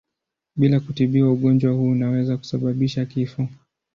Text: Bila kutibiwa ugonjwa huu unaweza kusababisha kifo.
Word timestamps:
Bila 0.55 0.79
kutibiwa 0.79 1.31
ugonjwa 1.31 1.71
huu 1.73 1.89
unaweza 1.91 2.37
kusababisha 2.37 3.05
kifo. 3.05 3.47